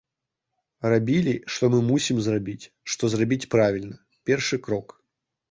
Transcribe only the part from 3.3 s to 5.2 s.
правільна, першы крок.